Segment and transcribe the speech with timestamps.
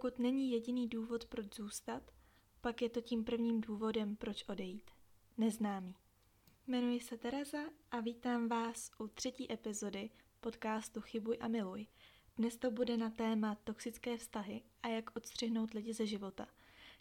[0.00, 2.02] Pokud není jediný důvod, proč zůstat,
[2.60, 4.90] pak je to tím prvním důvodem, proč odejít.
[5.38, 5.94] Neznámý.
[6.66, 7.58] Jmenuji se Tereza
[7.90, 11.86] a vítám vás u třetí epizody podcastu Chybuj a miluj.
[12.36, 16.46] Dnes to bude na téma toxické vztahy a jak odstřihnout lidi ze života.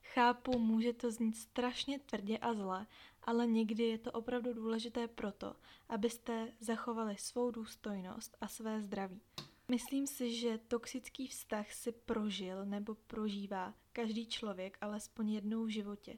[0.03, 2.87] Chápu, může to znít strašně tvrdě a zle,
[3.23, 5.55] ale někdy je to opravdu důležité proto,
[5.89, 9.21] abyste zachovali svou důstojnost a své zdraví.
[9.69, 16.17] Myslím si, že toxický vztah si prožil nebo prožívá každý člověk alespoň jednou v životě.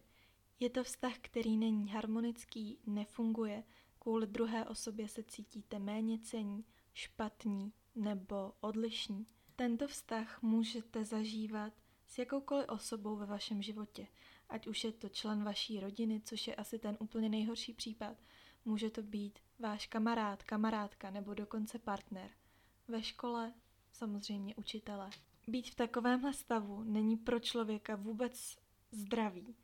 [0.59, 3.63] Je to vztah, který není harmonický, nefunguje,
[3.99, 9.27] kvůli druhé osobě se cítíte méně cení, špatní nebo odlišní.
[9.55, 11.73] Tento vztah můžete zažívat
[12.07, 14.07] s jakoukoliv osobou ve vašem životě,
[14.49, 18.17] ať už je to člen vaší rodiny, což je asi ten úplně nejhorší případ,
[18.65, 22.31] může to být váš kamarád, kamarádka nebo dokonce partner.
[22.87, 23.53] Ve škole
[23.91, 25.09] samozřejmě učitele.
[25.47, 28.57] Být v takovémhle stavu není pro člověka vůbec
[28.91, 29.55] zdravý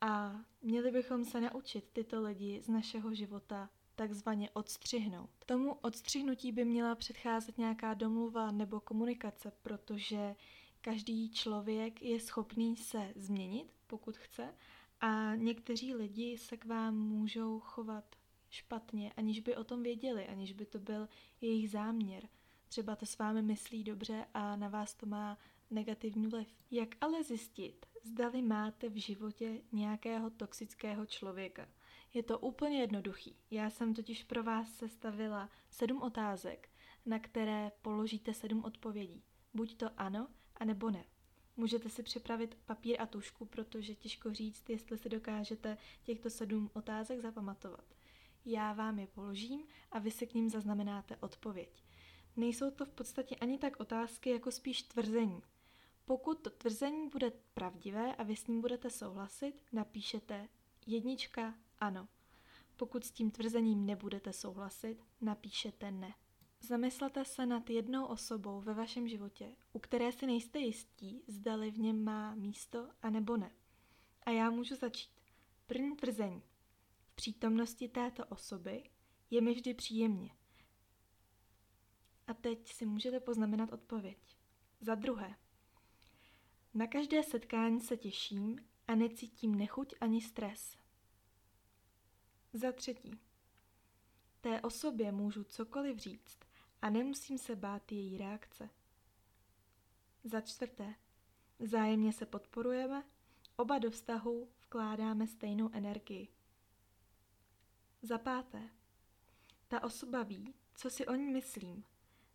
[0.00, 5.30] a měli bychom se naučit tyto lidi z našeho života takzvaně odstřihnout.
[5.46, 10.34] Tomu odstřihnutí by měla předcházet nějaká domluva nebo komunikace, protože
[10.80, 14.54] každý člověk je schopný se změnit, pokud chce,
[15.00, 18.16] a někteří lidi se k vám můžou chovat
[18.50, 21.08] špatně, aniž by o tom věděli, aniž by to byl
[21.40, 22.28] jejich záměr.
[22.72, 25.38] Třeba to s vámi myslí dobře a na vás to má
[25.70, 26.48] negativní vliv.
[26.70, 31.68] Jak ale zjistit, zdali máte v životě nějakého toxického člověka?
[32.14, 33.36] Je to úplně jednoduchý.
[33.50, 36.68] Já jsem totiž pro vás sestavila sedm otázek,
[37.06, 39.22] na které položíte sedm odpovědí.
[39.54, 41.04] Buď to ano, anebo ne.
[41.56, 47.20] Můžete si připravit papír a tušku, protože těžko říct, jestli si dokážete těchto sedm otázek
[47.20, 47.84] zapamatovat.
[48.44, 51.82] Já vám je položím a vy si k ním zaznamenáte odpověď.
[52.36, 55.42] Nejsou to v podstatě ani tak otázky, jako spíš tvrzení.
[56.04, 60.48] Pokud to tvrzení bude pravdivé a vy s ním budete souhlasit, napíšete
[60.86, 62.08] jednička ano.
[62.76, 66.14] Pokud s tím tvrzením nebudete souhlasit, napíšete ne.
[66.60, 71.78] Zamyslete se nad jednou osobou ve vašem životě, u které si nejste jistí, zdali v
[71.78, 73.50] něm má místo a nebo ne.
[74.22, 75.10] A já můžu začít.
[75.66, 76.42] První tvrzení.
[77.06, 78.90] V přítomnosti této osoby
[79.30, 80.30] je mi vždy příjemně.
[82.32, 84.18] A teď si můžete poznamenat odpověď.
[84.80, 85.36] Za druhé.
[86.74, 90.78] Na každé setkání se těším a necítím nechuť ani stres.
[92.52, 93.20] Za třetí.
[94.40, 96.38] Té osobě můžu cokoliv říct
[96.82, 98.70] a nemusím se bát její reakce.
[100.24, 100.94] Za čtvrté,
[101.58, 103.04] vzájemně se podporujeme,
[103.56, 106.28] oba do vztahu vkládáme stejnou energii.
[108.02, 108.70] Za páté,
[109.68, 111.84] ta osoba ví, co si o ní myslím.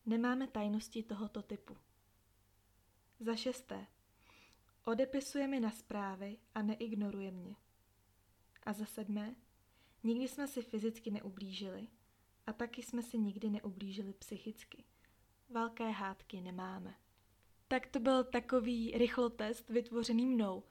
[0.07, 1.77] Nemáme tajnosti tohoto typu.
[3.19, 3.87] Za šesté,
[4.85, 7.55] odepisuje mi na zprávy a neignoruje mě.
[8.63, 9.35] A za sedmé,
[10.03, 11.87] nikdy jsme si fyzicky neublížili,
[12.47, 14.83] a taky jsme si nikdy neublížili psychicky.
[15.49, 16.95] Velké hádky nemáme.
[17.67, 20.63] Tak to byl takový rychlotest vytvořený mnou.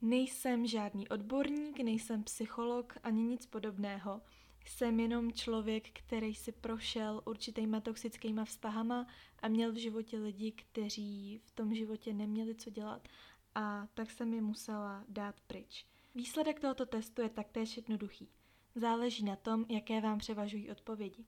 [0.00, 4.20] Nejsem žádný odborník, nejsem psycholog ani nic podobného.
[4.68, 9.06] Jsem jenom člověk, který si prošel určitýma toxickýma vztahama
[9.42, 13.08] a měl v životě lidi, kteří v tom životě neměli co dělat
[13.54, 15.86] a tak jsem je musela dát pryč.
[16.14, 18.28] Výsledek tohoto testu je taktéž jednoduchý.
[18.74, 21.24] Záleží na tom, jaké vám převažují odpovědi.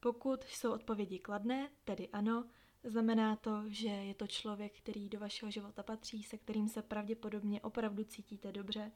[0.00, 2.44] Pokud jsou odpovědi kladné, tedy ano,
[2.84, 7.60] znamená to, že je to člověk, který do vašeho života patří, se kterým se pravděpodobně
[7.60, 8.92] opravdu cítíte dobře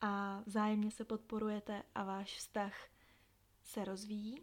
[0.00, 2.88] a vzájemně se podporujete a váš vztah
[3.68, 4.42] se rozvíjí.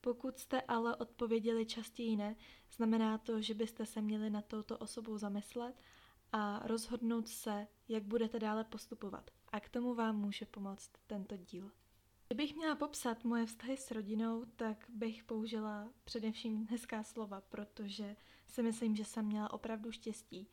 [0.00, 2.36] Pokud jste ale odpověděli častěji ne,
[2.72, 5.80] znamená to, že byste se měli na touto osobou zamyslet
[6.32, 9.30] a rozhodnout se, jak budete dále postupovat.
[9.52, 11.70] A k tomu vám může pomoct tento díl.
[12.28, 18.16] Kdybych měla popsat moje vztahy s rodinou, tak bych použila především hezká slova, protože
[18.48, 20.48] si myslím, že jsem měla opravdu štěstí.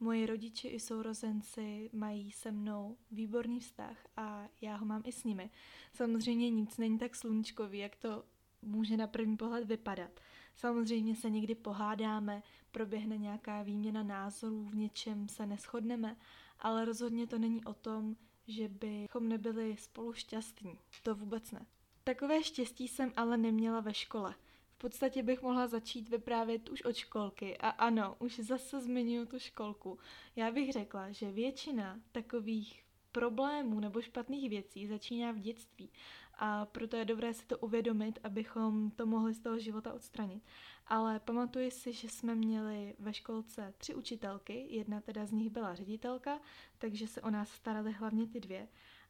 [0.00, 5.24] Moji rodiče i sourozenci mají se mnou výborný vztah a já ho mám i s
[5.24, 5.50] nimi.
[5.92, 8.24] Samozřejmě nic není tak sluníčkový, jak to
[8.62, 10.20] může na první pohled vypadat.
[10.56, 16.16] Samozřejmě se někdy pohádáme, proběhne nějaká výměna názorů, v něčem se neschodneme,
[16.58, 18.16] ale rozhodně to není o tom,
[18.46, 20.78] že bychom nebyli spolu šťastní.
[21.02, 21.66] To vůbec ne.
[22.04, 24.34] Takové štěstí jsem ale neměla ve škole.
[24.74, 29.38] V podstatě bych mohla začít vyprávět už od školky a ano, už zase zmiňuji tu
[29.38, 29.98] školku.
[30.36, 35.90] Já bych řekla, že většina takových problémů nebo špatných věcí začíná v dětství.
[36.34, 40.42] A proto je dobré si to uvědomit, abychom to mohli z toho života odstranit.
[40.86, 45.74] Ale pamatuji si, že jsme měli ve školce tři učitelky, jedna teda z nich byla
[45.74, 46.40] ředitelka,
[46.78, 48.68] takže se o nás starali hlavně ty dvě.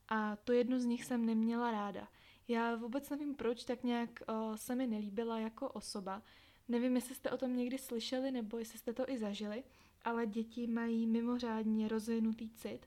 [0.09, 2.09] A to jednu z nich jsem neměla ráda.
[2.49, 6.23] Já vůbec nevím proč, tak nějak o, se mi nelíbila jako osoba.
[6.69, 9.65] Nevím, jestli jste o tom někdy slyšeli nebo jestli jste to i zažili,
[10.05, 12.87] ale děti mají mimořádně rozvinutý cit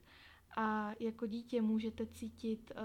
[0.56, 2.82] a jako dítě můžete cítit uh,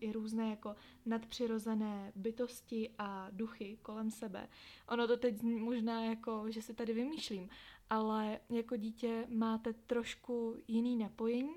[0.00, 0.76] i různé jako
[1.06, 4.48] nadpřirozené bytosti a duchy kolem sebe.
[4.88, 7.48] Ono to teď možná jako, že si tady vymýšlím,
[7.90, 11.54] ale jako dítě máte trošku jiný napojení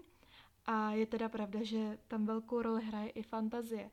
[0.65, 3.89] a je teda pravda, že tam velkou roli hraje i fantazie.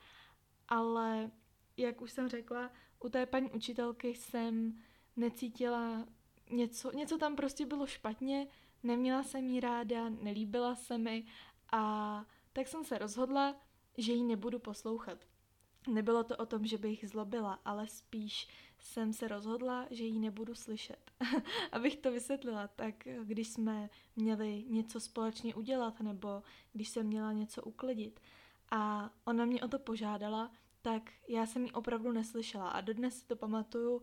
[0.69, 1.31] Ale
[1.77, 2.71] jak už jsem řekla,
[3.01, 4.79] u té paní učitelky jsem
[5.17, 6.07] necítila
[6.51, 8.47] něco, něco tam prostě bylo špatně,
[8.83, 11.27] neměla jsem jí ráda, nelíbila se mi
[11.73, 13.57] a tak jsem se rozhodla,
[13.99, 15.27] že ji nebudu poslouchat.
[15.89, 18.49] Nebylo to o tom, že bych zlobila, ale spíš
[18.79, 21.11] jsem se rozhodla, že ji nebudu slyšet.
[21.73, 26.43] Abych to vysvětlila, tak když jsme měli něco společně udělat nebo
[26.73, 28.21] když jsem měla něco uklidit
[28.71, 30.51] a ona mě o to požádala,
[30.83, 34.03] tak já jsem ji opravdu neslyšela a dodnes si to pamatuju,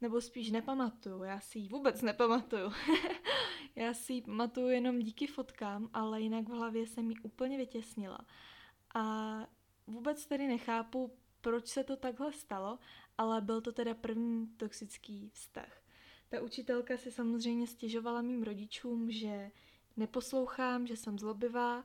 [0.00, 2.72] nebo spíš nepamatuju, já si ji vůbec nepamatuju.
[3.76, 8.18] já si ji pamatuju jenom díky fotkám, ale jinak v hlavě jsem ji úplně vytěsnila.
[8.94, 9.36] A
[9.86, 12.78] vůbec tedy nechápu, proč se to takhle stalo,
[13.18, 15.82] ale byl to teda první toxický vztah.
[16.28, 19.50] Ta učitelka si samozřejmě stěžovala mým rodičům, že
[19.96, 21.84] neposlouchám, že jsem zlobivá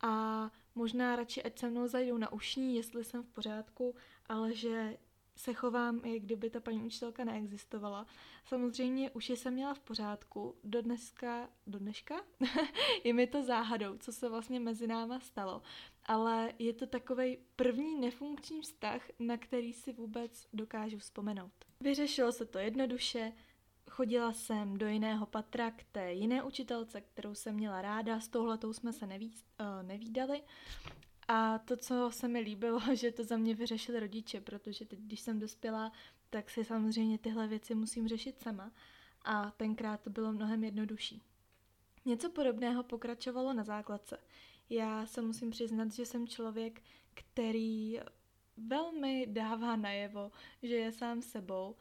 [0.00, 3.94] a možná radši, ať se mnou zajdou na ušní, jestli jsem v pořádku,
[4.26, 4.96] ale že
[5.36, 8.06] se chovám, jak kdyby ta paní učitelka neexistovala.
[8.44, 12.14] Samozřejmě už jsem měla v pořádku, do dneska, do dneška
[13.04, 15.62] je mi to záhadou, co se vlastně mezi náma stalo.
[16.04, 21.52] Ale je to takový první nefunkční vztah, na který si vůbec dokážu vzpomenout.
[21.80, 23.32] Vyřešilo se to jednoduše,
[23.88, 28.72] chodila jsem do jiného patra k té jiné učitelce, kterou jsem měla ráda, s touhletou
[28.72, 30.42] jsme se neví, uh, nevídali
[31.28, 35.20] a to, co se mi líbilo, že to za mě vyřešili rodiče, protože teď, když
[35.20, 35.92] jsem dospěla,
[36.30, 38.72] tak si samozřejmě tyhle věci musím řešit sama.
[39.22, 41.22] A tenkrát to bylo mnohem jednodušší.
[42.04, 44.18] Něco podobného pokračovalo na základce.
[44.70, 46.82] Já se musím přiznat, že jsem člověk,
[47.14, 48.00] který
[48.56, 50.32] velmi dává najevo,
[50.62, 51.76] že je sám sebou.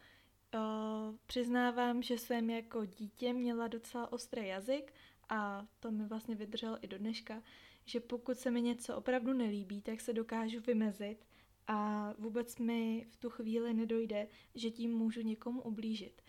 [1.25, 4.93] Přiznávám, že jsem jako dítě měla docela ostrý jazyk
[5.29, 7.43] a to mi vlastně vydrželo i do dneška,
[7.85, 11.25] že pokud se mi něco opravdu nelíbí, tak se dokážu vymezit
[11.67, 16.21] a vůbec mi v tu chvíli nedojde, že tím můžu někomu ublížit.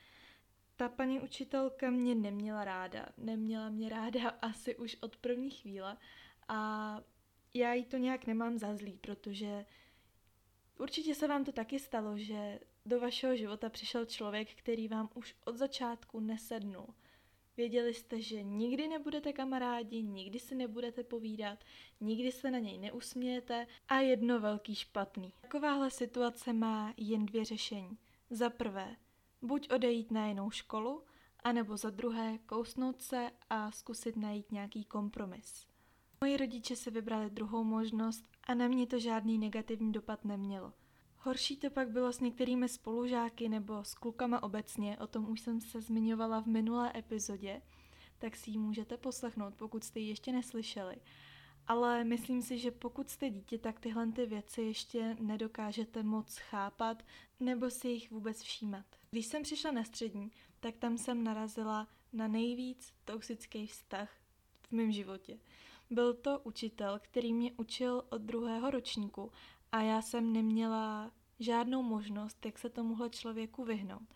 [0.77, 5.97] Ta paní učitelka mě neměla ráda, neměla mě ráda asi už od první chvíle
[6.49, 7.01] a
[7.55, 9.67] já jí to nějak nemám za zlý, protože
[10.79, 15.35] určitě se vám to taky stalo, že do vašeho života přišel člověk, který vám už
[15.45, 16.95] od začátku nesednul
[17.59, 21.59] Věděli jste, že nikdy nebudete kamarádi, nikdy si nebudete povídat,
[22.01, 25.33] nikdy se na něj neusmějete a jedno velký špatný.
[25.41, 27.99] Takováhle situace má jen dvě řešení.
[28.31, 28.97] Za prvé,
[29.43, 31.03] buď odejít na jinou školu,
[31.45, 35.67] anebo za druhé kousnout se a zkusit najít nějaký kompromis.
[36.21, 40.73] Moji rodiče si vybrali druhou možnost a na mě to žádný negativní dopad nemělo.
[41.21, 45.61] Horší to pak bylo s některými spolužáky nebo s klukama obecně, o tom už jsem
[45.61, 47.63] se zmiňovala v minulé epizodě,
[48.19, 50.97] tak si ji můžete poslechnout, pokud jste ji ještě neslyšeli.
[51.67, 57.03] Ale myslím si, že pokud jste dítě, tak tyhle ty věci ještě nedokážete moc chápat
[57.41, 58.87] nebo si jich vůbec všímat.
[59.11, 64.11] Když jsem přišla na střední, tak tam jsem narazila na nejvíc toxický vztah
[64.69, 65.39] v mém životě.
[65.91, 69.33] Byl to učitel, který mě učil od druhého ročníku
[69.73, 74.15] a já jsem neměla žádnou možnost, jak se tomuhle člověku vyhnout.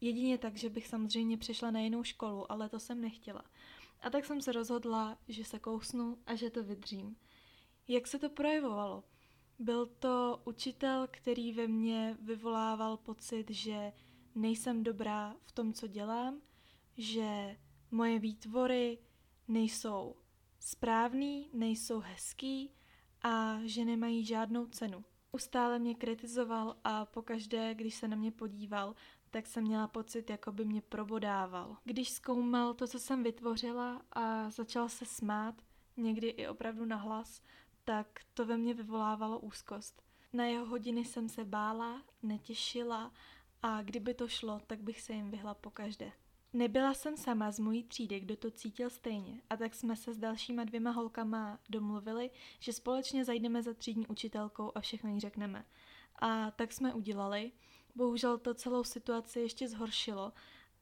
[0.00, 3.44] Jedině tak, že bych samozřejmě přešla na jinou školu, ale to jsem nechtěla.
[4.00, 7.16] A tak jsem se rozhodla, že se kousnu a že to vydřím.
[7.88, 9.04] Jak se to projevovalo?
[9.58, 13.92] Byl to učitel, který ve mně vyvolával pocit, že
[14.34, 16.40] nejsem dobrá v tom, co dělám,
[16.96, 17.56] že
[17.90, 18.98] moje výtvory
[19.48, 20.16] nejsou
[20.58, 22.70] správný, nejsou hezký
[23.22, 25.04] a že nemají žádnou cenu.
[25.32, 28.94] Ustále mě kritizoval a pokaždé, když se na mě podíval,
[29.30, 31.76] tak jsem měla pocit, jako by mě probodával.
[31.84, 35.54] Když zkoumal to, co jsem vytvořila a začal se smát,
[35.96, 37.42] někdy i opravdu nahlas,
[37.84, 40.02] tak to ve mně vyvolávalo úzkost.
[40.32, 43.12] Na jeho hodiny jsem se bála, netěšila
[43.62, 46.12] a kdyby to šlo, tak bych se jim vyhla pokaždé.
[46.52, 50.18] Nebyla jsem sama z mojí třídy, kdo to cítil stejně, a tak jsme se s
[50.18, 52.30] dalšíma dvěma holkama domluvili,
[52.60, 55.64] že společně zajdeme za třídní učitelkou a všechno jí řekneme.
[56.16, 57.52] A tak jsme udělali.
[57.94, 60.32] Bohužel to celou situaci ještě zhoršilo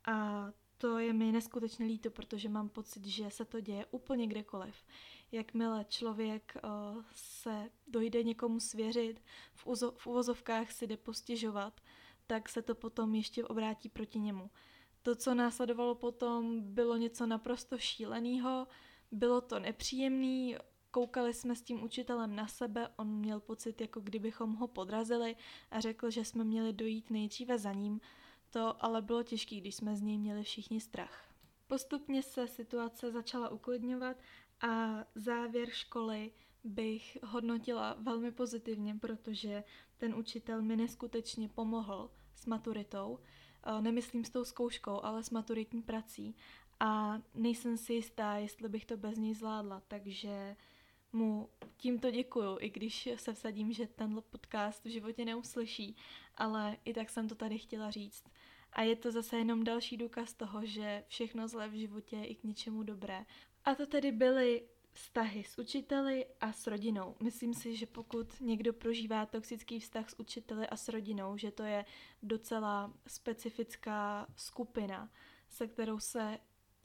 [0.05, 0.47] a
[0.79, 4.85] to je mi neskutečně líto, protože mám pocit, že se to děje úplně kdekoliv.
[5.33, 9.23] Jakmile člověk uh, se dojde někomu svěřit,
[9.55, 11.81] v, uzo- v uvozovkách si jde postěžovat,
[12.27, 14.51] tak se to potom ještě obrátí proti němu.
[15.03, 18.67] To, co následovalo potom, bylo něco naprosto šíleného,
[19.13, 20.57] bylo to nepříjemný,
[20.91, 25.37] koukali jsme s tím učitelem na sebe, on měl pocit, jako kdybychom ho podrazili
[25.71, 28.01] a řekl, že jsme měli dojít nejdříve za ním,
[28.51, 31.35] to ale bylo těžké, když jsme z něj měli všichni strach.
[31.67, 34.17] Postupně se situace začala uklidňovat
[34.61, 36.33] a závěr školy
[36.65, 39.65] bych hodnotila velmi pozitivně, protože
[39.97, 43.19] ten učitel mi neskutečně pomohl s maturitou.
[43.81, 46.37] Nemyslím s tou zkouškou, ale s maturitní prací.
[46.81, 50.57] A nejsem si jistá, jestli bych to bez něj zvládla, takže
[51.13, 55.97] mu tímto děkuju, i když se vsadím, že tenhle podcast v životě neuslyší,
[56.37, 58.25] ale i tak jsem to tady chtěla říct.
[58.73, 62.35] A je to zase jenom další důkaz toho, že všechno zlé v životě je i
[62.35, 63.25] k něčemu dobré.
[63.65, 64.63] A to tedy byly
[64.93, 67.17] vztahy s učiteli a s rodinou.
[67.23, 71.63] Myslím si, že pokud někdo prožívá toxický vztah s učiteli a s rodinou, že to
[71.63, 71.85] je
[72.23, 75.11] docela specifická skupina,
[75.49, 76.39] se kterou se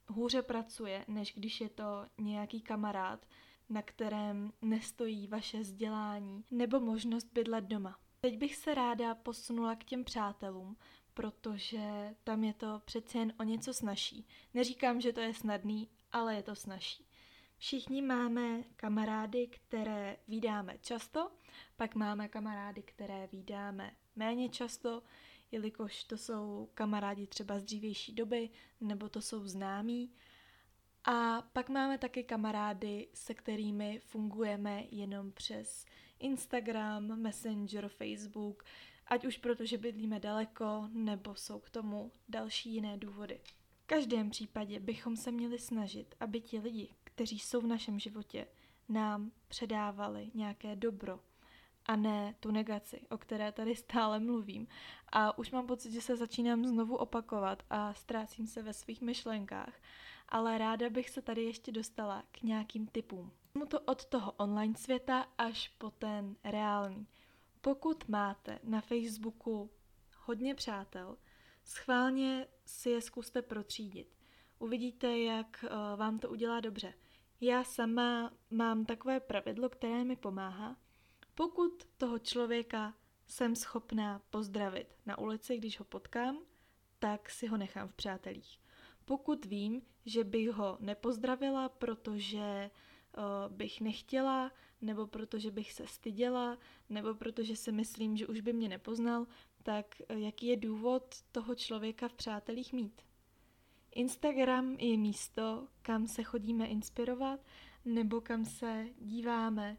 [0.08, 3.26] hůře pracuje, než když je to nějaký kamarád,
[3.70, 8.00] na kterém nestojí vaše vzdělání nebo možnost bydlet doma.
[8.22, 10.78] Teď bych se ráda posunula k těm přátelům,
[11.14, 14.28] protože tam je to přece jen o něco snažší.
[14.54, 17.06] Neříkám, že to je snadný, ale je to snažší.
[17.58, 21.32] Všichni máme kamarády, které vydáme často,
[21.76, 25.04] pak máme kamarády, které vydáme méně často,
[25.52, 28.50] jelikož to jsou kamarádi třeba z dřívější doby,
[28.82, 30.14] nebo to jsou známí.
[31.06, 35.86] A pak máme taky kamarády, se kterými fungujeme jenom přes
[36.20, 38.64] Instagram, Messenger, Facebook,
[39.08, 43.42] ať už protože bydlíme daleko, nebo jsou k tomu další jiné důvody.
[43.84, 48.48] V každém případě bychom se měli snažit, aby ti lidi, kteří jsou v našem životě,
[48.90, 51.20] nám předávali nějaké dobro
[51.86, 54.68] a ne tu negaci, o které tady stále mluvím.
[55.10, 59.74] A už mám pocit, že se začínám znovu opakovat a ztrácím se ve svých myšlenkách,
[60.30, 63.32] ale ráda bych se tady ještě dostala k nějakým typům.
[63.68, 67.08] To od toho online světa až po ten reálný.
[67.62, 69.72] Pokud máte na Facebooku
[70.18, 71.18] hodně přátel,
[71.64, 74.16] schválně si je zkuste protřídit.
[74.60, 76.94] Uvidíte, jak uh, vám to udělá dobře.
[77.46, 80.78] Já sama mám takové pravidlo, které mi pomáhá.
[81.36, 82.94] Pokud toho člověka
[83.28, 86.40] jsem schopná pozdravit na ulici, když ho potkám,
[87.00, 88.60] tak si ho nechám v přátelích.
[89.06, 92.72] Pokud vím, že bych ho nepozdravila, protože
[93.18, 96.58] uh, bych nechtěla, nebo protože bych se styděla,
[96.90, 99.28] nebo protože si myslím, že už by mě nepoznal,
[99.64, 103.05] tak uh, jaký je důvod toho člověka v přátelích mít?
[103.96, 107.40] Instagram je místo, kam se chodíme inspirovat,
[107.86, 109.78] nebo kam se díváme,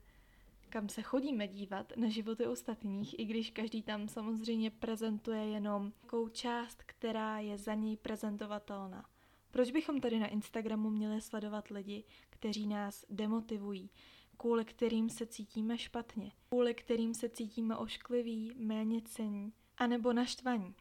[0.68, 6.28] kam se chodíme dívat na životy ostatních, i když každý tam samozřejmě prezentuje jenom takovou
[6.28, 9.04] část, která je za něj prezentovatelná.
[9.50, 13.90] Proč bychom tady na Instagramu měli sledovat lidi, kteří nás demotivují,
[14.36, 20.74] kvůli kterým se cítíme špatně, kvůli kterým se cítíme oškliví, méně cení, anebo naštvaní?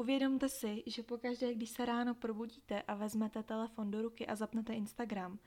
[0.00, 4.74] Uvědomte si, že pokaždé, když se ráno probudíte a vezmete telefon do ruky a zapnete
[4.74, 5.38] Instagram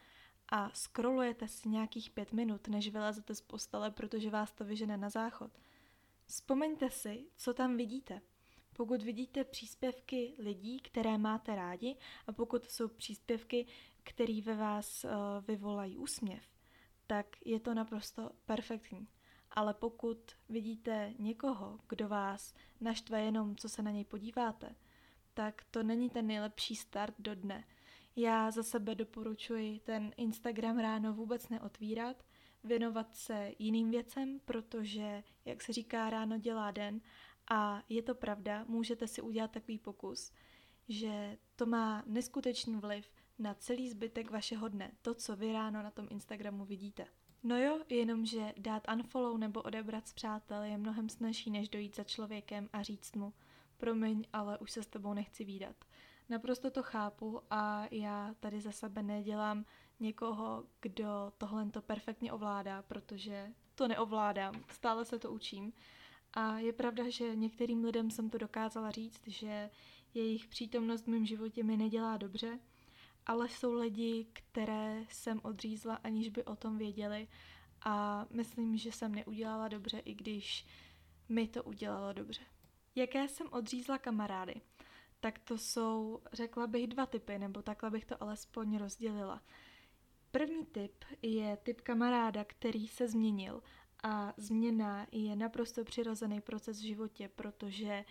[0.50, 5.10] a scrollujete si nějakých pět minut, než vylezete z postele, protože vás to vyžene na
[5.10, 5.52] záchod,
[6.26, 8.22] vzpomeňte si, co tam vidíte.
[8.74, 11.96] Pokud vidíte příspěvky lidí, které máte rádi,
[12.28, 13.66] a pokud jsou příspěvky,
[14.04, 15.12] které ve vás uh,
[15.48, 16.44] vyvolají úsměv,
[17.08, 19.08] tak je to naprosto perfektní.
[19.52, 24.76] Ale pokud vidíte někoho, kdo vás naštve jenom, co se na něj podíváte,
[25.34, 27.64] tak to není ten nejlepší start do dne.
[28.16, 32.24] Já za sebe doporučuji ten Instagram ráno vůbec neotvírat,
[32.64, 37.02] věnovat se jiným věcem, protože, jak se říká, ráno dělá den
[37.52, 40.32] a je to pravda, můžete si udělat takový pokus,
[40.90, 45.92] že to má neskutečný vliv na celý zbytek vašeho dne, to, co vy ráno na
[45.92, 47.08] tom Instagramu vidíte.
[47.44, 52.04] No jo, jenomže dát unfollow nebo odebrat z přátel je mnohem snažší, než dojít za
[52.04, 53.34] člověkem a říct mu,
[53.78, 55.76] promiň, ale už se s tebou nechci výdat.
[56.30, 59.66] Naprosto to chápu a já tady za sebe nedělám
[60.00, 65.74] někoho, kdo tohle to perfektně ovládá, protože to neovládám, stále se to učím.
[66.34, 69.70] A je pravda, že některým lidem jsem to dokázala říct, že
[70.14, 72.60] jejich přítomnost v mém životě mi nedělá dobře,
[73.26, 77.28] ale jsou lidi, které jsem odřízla, aniž by o tom věděli
[77.82, 80.66] a myslím, že jsem neudělala dobře, i když
[81.30, 82.42] mi to udělalo dobře.
[82.96, 84.62] Jaké jsem odřízla kamarády?
[85.20, 89.42] Tak to jsou, řekla bych, dva typy, nebo takhle bych to alespoň rozdělila.
[90.32, 93.64] První typ je typ kamaráda, který se změnil
[94.04, 98.06] a změna je naprosto přirozený proces v životě, protože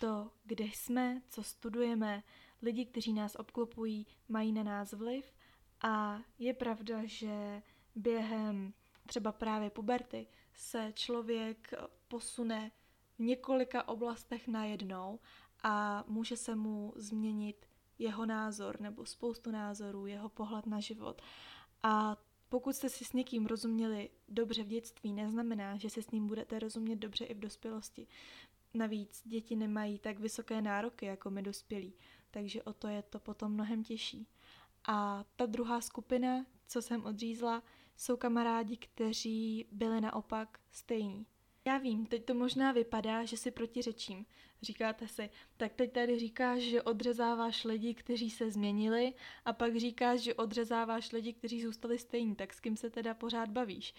[0.00, 2.22] to, kde jsme, co studujeme,
[2.62, 5.32] lidi, kteří nás obklopují, mají na nás vliv
[5.82, 7.62] a je pravda, že
[7.94, 8.72] během
[9.06, 11.74] třeba právě puberty se člověk
[12.08, 12.70] posune
[13.18, 15.20] v několika oblastech najednou
[15.62, 17.66] a může se mu změnit
[17.98, 21.22] jeho názor nebo spoustu názorů, jeho pohled na život.
[21.82, 22.16] A
[22.48, 26.58] pokud jste si s někým rozuměli dobře v dětství, neznamená, že si s ním budete
[26.58, 28.06] rozumět dobře i v dospělosti.
[28.74, 31.94] Navíc děti nemají tak vysoké nároky jako my dospělí,
[32.32, 34.26] takže o to je to potom mnohem těžší.
[34.84, 37.62] A ta druhá skupina, co jsem odřízla,
[37.96, 41.26] jsou kamarádi, kteří byli naopak stejní.
[41.64, 44.26] Já vím, teď to možná vypadá, že si protiřečím.
[44.62, 50.20] Říkáte si, tak teď tady říkáš, že odřezáváš lidi, kteří se změnili a pak říkáš,
[50.20, 53.94] že odřezáváš lidi, kteří zůstali stejní, tak s kým se teda pořád bavíš?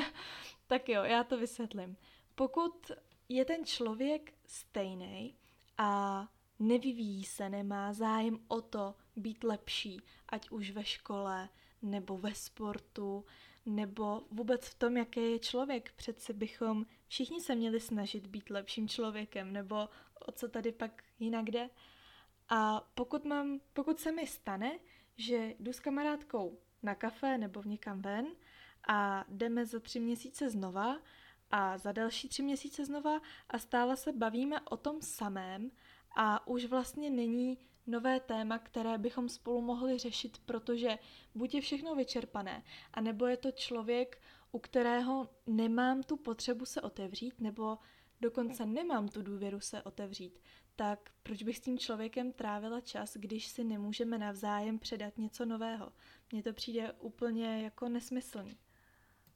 [0.66, 1.96] tak jo, já to vysvětlím.
[2.34, 2.90] Pokud
[3.28, 5.34] je ten člověk stejný
[5.78, 11.48] a nevyvíjí se, nemá zájem o to být lepší, ať už ve škole,
[11.82, 13.24] nebo ve sportu,
[13.66, 15.92] nebo vůbec v tom, jaký je člověk.
[15.92, 19.88] Přece bychom všichni se měli snažit být lepším člověkem, nebo
[20.26, 21.70] o co tady pak jinak jde.
[22.48, 24.78] A pokud, mám, pokud se mi stane,
[25.16, 28.26] že jdu s kamarádkou na kafe nebo v někam ven
[28.88, 30.98] a jdeme za tři měsíce znova
[31.50, 35.70] a za další tři měsíce znova a stále se bavíme o tom samém
[36.14, 40.98] a už vlastně není nové téma, které bychom spolu mohli řešit, protože
[41.34, 42.62] buď je všechno vyčerpané,
[42.94, 44.22] anebo je to člověk,
[44.52, 47.78] u kterého nemám tu potřebu se otevřít, nebo
[48.20, 50.40] dokonce nemám tu důvěru se otevřít,
[50.76, 55.92] tak proč bych s tím člověkem trávila čas, když si nemůžeme navzájem předat něco nového?
[56.32, 58.58] Mně to přijde úplně jako nesmyslný.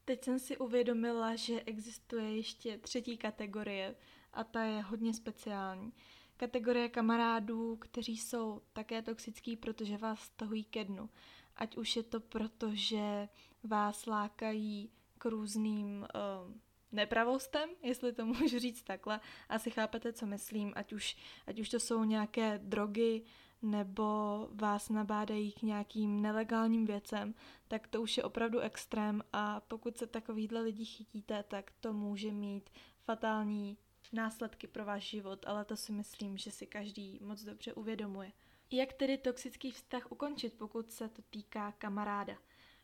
[0.04, 3.96] Teď jsem si uvědomila, že existuje ještě třetí kategorie
[4.32, 5.92] a ta je hodně speciální
[6.38, 11.10] kategorie kamarádů, kteří jsou také toxický, protože vás stahují ke dnu.
[11.56, 13.28] Ať už je to proto, že
[13.64, 16.54] vás lákají k různým uh,
[16.92, 19.20] nepravostem, jestli to můžu říct takhle.
[19.48, 23.24] Asi chápete, co myslím, ať už, ať už to jsou nějaké drogy,
[23.62, 27.34] nebo vás nabádají k nějakým nelegálním věcem,
[27.68, 32.32] tak to už je opravdu extrém a pokud se takovýhle lidi chytíte, tak to může
[32.32, 32.70] mít
[33.04, 33.78] fatální
[34.12, 38.32] následky pro váš život, ale to si myslím, že si každý moc dobře uvědomuje.
[38.70, 42.38] Jak tedy toxický vztah ukončit, pokud se to týká kamaráda?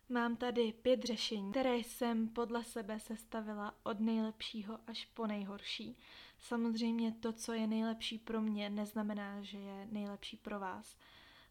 [0.08, 5.96] Mám tady pět řešení, které jsem podle sebe sestavila od nejlepšího až po nejhorší.
[6.38, 10.96] Samozřejmě to, co je nejlepší pro mě, neznamená, že je nejlepší pro vás.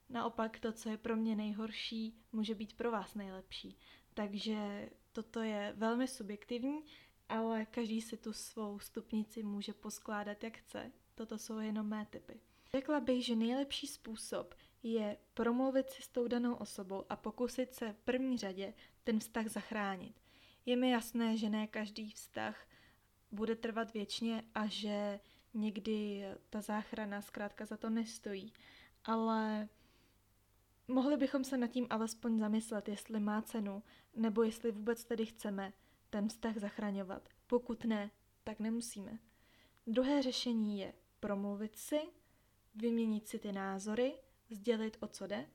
[0.10, 3.78] Naopak to, co je pro mě nejhorší, může být pro vás nejlepší.
[4.14, 6.84] Takže toto je velmi subjektivní
[7.30, 10.92] ale každý si tu svou stupnici může poskládat jak chce.
[11.16, 12.40] Toto jsou jenom mé typy.
[12.76, 17.94] Řekla bych, že nejlepší způsob je promluvit si s tou danou osobou a pokusit se
[17.94, 20.22] v první řadě ten vztah zachránit.
[20.66, 22.68] Je mi jasné, že ne každý vztah
[23.32, 25.20] bude trvat věčně a že
[25.54, 28.54] někdy ta záchrana zkrátka za to nestojí,
[29.06, 29.70] ale
[30.88, 33.84] mohli bychom se nad tím alespoň zamyslet, jestli má cenu,
[34.16, 35.74] nebo jestli vůbec tedy chceme
[36.14, 37.30] ten vztah zachraňovat.
[37.48, 38.12] Pokud ne,
[38.44, 39.20] tak nemusíme.
[39.88, 42.00] Druhé řešení je promluvit si,
[42.76, 44.14] vyměnit si ty názory,
[44.50, 45.50] sdělit o co jde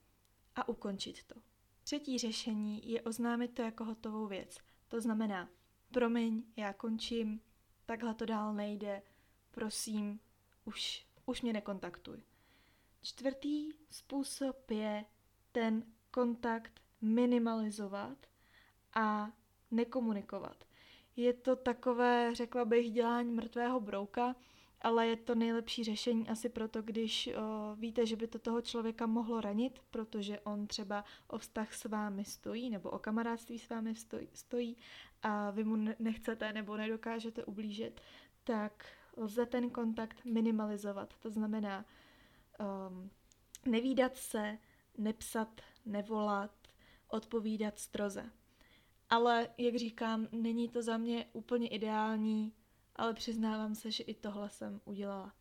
[0.56, 1.34] a ukončit to.
[1.82, 4.58] Třetí řešení je oznámit to jako hotovou věc.
[4.88, 5.48] To znamená,
[5.90, 7.40] promiň, já končím,
[7.86, 9.02] takhle to dál nejde,
[9.50, 10.20] prosím,
[10.64, 12.22] už, už mě nekontaktuj.
[13.02, 15.04] Čtvrtý způsob je
[15.52, 18.26] ten kontakt minimalizovat
[18.94, 19.32] a
[19.70, 20.64] nekomunikovat.
[21.16, 24.36] Je to takové, řekla bych, dělání mrtvého brouka,
[24.80, 29.06] ale je to nejlepší řešení asi proto, když o, víte, že by to toho člověka
[29.06, 33.94] mohlo ranit, protože on třeba o vztah s vámi stojí nebo o kamarádství s vámi
[33.94, 34.76] stojí, stojí
[35.22, 38.00] a vy mu nechcete nebo nedokážete ublížit,
[38.44, 41.16] tak lze ten kontakt minimalizovat.
[41.16, 41.84] To znamená
[42.88, 43.10] um,
[43.66, 44.58] nevídat se,
[44.98, 46.50] nepsat, nevolat,
[47.08, 48.30] odpovídat stroze.
[49.10, 52.52] Ale, jak říkám, není to za mě úplně ideální,
[52.96, 55.34] ale přiznávám se, že i tohle jsem udělala.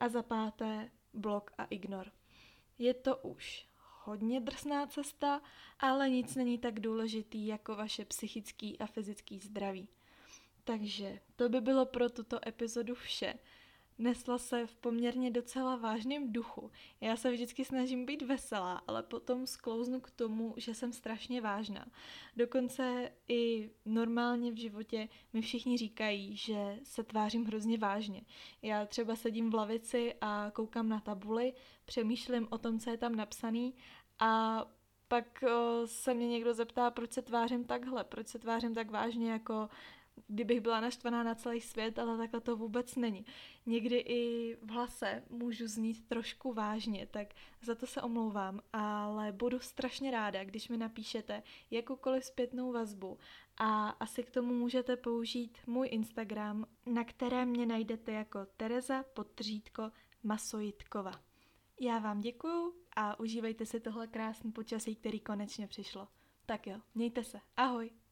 [0.00, 2.12] A za páté, blok a ignor.
[2.78, 3.66] Je to už
[4.04, 5.42] hodně drsná cesta,
[5.78, 9.88] ale nic není tak důležitý jako vaše psychický a fyzický zdraví.
[10.64, 13.34] Takže to by bylo pro tuto epizodu vše
[13.98, 16.70] nesla se v poměrně docela vážném duchu.
[17.00, 21.86] Já se vždycky snažím být veselá, ale potom sklouznu k tomu, že jsem strašně vážná.
[22.36, 28.22] Dokonce i normálně v životě mi všichni říkají, že se tvářím hrozně vážně.
[28.62, 31.52] Já třeba sedím v lavici a koukám na tabuli,
[31.84, 33.74] přemýšlím o tom, co je tam napsaný
[34.18, 34.64] a
[35.08, 35.44] pak
[35.84, 39.68] se mě někdo zeptá, proč se tvářím takhle, proč se tvářím tak vážně, jako
[40.26, 43.26] kdybych byla naštvaná na celý svět, ale takhle to vůbec není.
[43.66, 49.60] Někdy i v hlase můžu znít trošku vážně, tak za to se omlouvám, ale budu
[49.60, 53.18] strašně ráda, když mi napíšete jakoukoliv zpětnou vazbu
[53.56, 59.90] a asi k tomu můžete použít můj Instagram, na kterém mě najdete jako Tereza podtržítko
[60.22, 61.12] Masojitkova.
[61.80, 66.08] Já vám děkuju a užívejte si tohle krásné počasí, který konečně přišlo.
[66.46, 67.40] Tak jo, mějte se.
[67.56, 68.03] Ahoj!